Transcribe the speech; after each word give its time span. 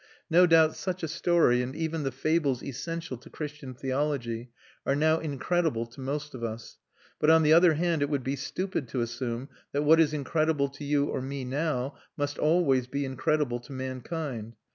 No 0.31 0.47
doubt 0.47 0.75
such 0.75 1.03
a 1.03 1.07
story, 1.07 1.61
and 1.61 1.75
even 1.75 2.01
the 2.01 2.11
fables 2.11 2.63
essential 2.63 3.17
to 3.17 3.29
Christian 3.29 3.75
theology, 3.75 4.49
are 4.83 4.95
now 4.95 5.19
incredible 5.19 5.85
to 5.85 6.01
most 6.01 6.33
of 6.33 6.43
us. 6.43 6.79
But 7.19 7.29
on 7.29 7.43
the 7.43 7.53
other 7.53 7.75
hand 7.75 8.01
it 8.01 8.09
would 8.09 8.23
be 8.23 8.35
stupid 8.35 8.87
to 8.87 9.01
assume 9.01 9.47
that 9.73 9.83
what 9.83 9.99
is 9.99 10.11
incredible 10.11 10.69
to 10.69 10.83
you 10.83 11.05
or 11.05 11.21
me 11.21 11.45
now 11.45 11.97
must 12.17 12.39
always 12.39 12.87
be 12.87 13.05
incredible 13.05 13.59
to 13.59 13.73
mankind. 13.73 14.55